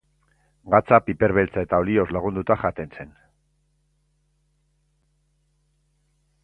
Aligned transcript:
Gatza 0.75 0.97
piper 1.09 1.33
beltza 1.37 1.63
eta 1.67 1.79
olioz 1.83 2.07
lagunduta 2.15 2.57
jaten 2.63 2.91
zen. 2.97 3.13